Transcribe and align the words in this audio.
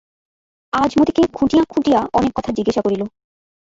আজ 0.73 0.91
মতিকে 0.97 1.23
খুঁটিয়া 1.33 1.63
খুঁটিয়া 1.69 1.99
অনেক 2.13 2.31
কথা 2.35 2.51
জিজ্ঞাসা 2.57 2.81
করিল। 2.81 3.01